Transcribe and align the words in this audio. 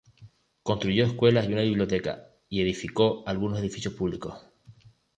Construyó 0.63 1.05
escuelas 1.05 1.47
y 1.47 1.53
una 1.53 1.61
biblioteca, 1.61 2.31
y 2.49 2.61
edificó 2.61 3.21
algunos 3.27 3.59
edificios 3.59 3.93
públicos. 3.93 4.33